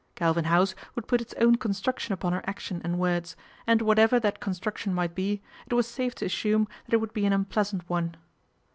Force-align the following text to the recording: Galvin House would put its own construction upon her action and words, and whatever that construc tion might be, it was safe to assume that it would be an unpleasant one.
Galvin 0.15 0.45
House 0.45 0.73
would 0.95 1.05
put 1.07 1.21
its 1.21 1.35
own 1.37 1.57
construction 1.57 2.11
upon 2.11 2.33
her 2.33 2.41
action 2.47 2.81
and 2.83 2.97
words, 2.97 3.35
and 3.67 3.83
whatever 3.83 4.19
that 4.19 4.39
construc 4.41 4.77
tion 4.77 4.95
might 4.95 5.13
be, 5.13 5.43
it 5.67 5.73
was 5.75 5.85
safe 5.87 6.15
to 6.15 6.25
assume 6.25 6.67
that 6.85 6.93
it 6.95 6.97
would 6.99 7.13
be 7.13 7.27
an 7.27 7.33
unpleasant 7.33 7.87
one. 7.87 8.15